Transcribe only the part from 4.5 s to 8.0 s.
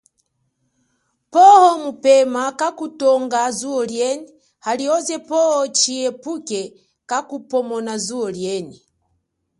halioze poho tshihepuke kakuphomona